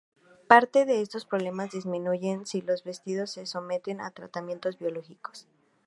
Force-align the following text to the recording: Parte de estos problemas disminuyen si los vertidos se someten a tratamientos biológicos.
Parte 0.47 0.85
de 0.85 0.99
estos 1.01 1.27
problemas 1.27 1.69
disminuyen 1.69 2.47
si 2.47 2.61
los 2.61 2.83
vertidos 2.83 3.33
se 3.33 3.45
someten 3.45 4.01
a 4.01 4.09
tratamientos 4.09 4.79
biológicos. 4.79 5.45